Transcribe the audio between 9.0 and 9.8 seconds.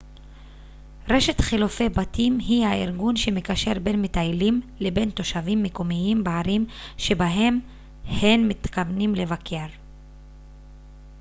לבקר